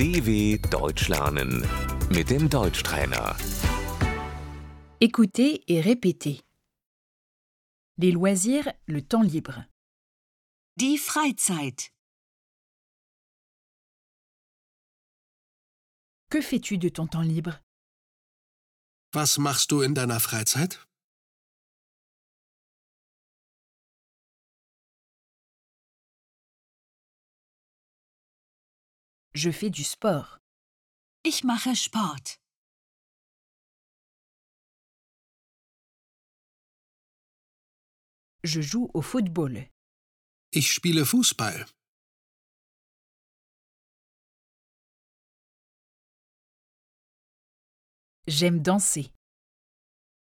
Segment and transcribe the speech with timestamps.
[0.00, 1.62] DW Deutsch lernen
[2.08, 3.36] mit dem Deutschtrainer.
[4.98, 6.40] Écoutez et répétez.
[7.98, 9.62] Les loisirs, le temps libre.
[10.78, 11.92] Die Freizeit.
[16.30, 17.60] Que fais-tu de ton temps libre
[19.12, 20.78] Was machst du in deiner Freizeit?
[29.32, 30.40] Je fais du sport.
[31.22, 32.40] Ich mache Sport.
[38.42, 39.68] Je joue au football.
[40.52, 41.64] Ich spiele Fußball.
[48.26, 49.12] J'aime danser.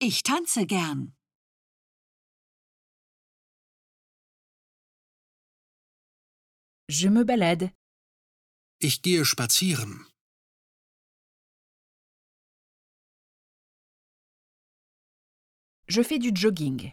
[0.00, 1.14] Ich tanze gern.
[6.88, 7.77] Je me balade.
[8.80, 10.06] Ich gehe spazieren.
[15.88, 16.92] Je fais du jogging.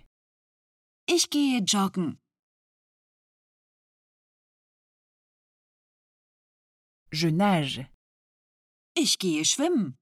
[1.05, 2.17] Ich gehe joggen.
[7.11, 7.87] Je nage.
[8.95, 9.95] Ich gehe schwimmen.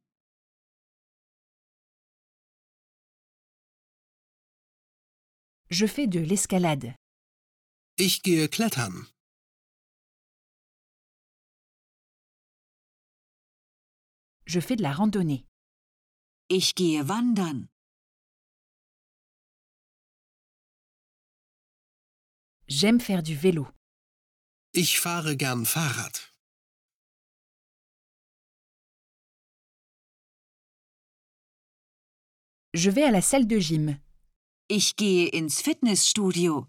[5.69, 6.95] Je fais de l'escalade.
[7.97, 9.07] Ich gehe klettern.
[14.45, 15.45] Je fais de la randonnée.
[16.49, 17.67] Ich gehe wandern.
[22.67, 23.67] J'aime faire du vélo.
[24.73, 26.17] Ich fahre gern Fahrrad.
[32.73, 33.99] Je vais à la salle de gym.
[34.69, 36.67] Ich gehe ins Fitnessstudio.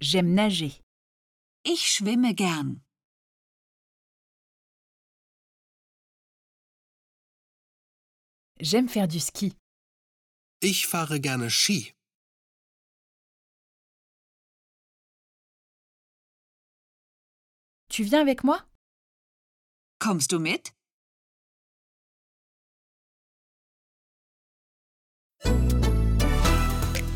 [0.00, 0.83] J'aime nager.
[1.66, 2.84] Ich schwimme gern.
[8.60, 9.54] J'aime faire du ski.
[10.60, 11.94] Ich fahre gerne Ski.
[17.88, 18.58] Tu viens avec moi
[19.98, 20.74] Kommst du mit?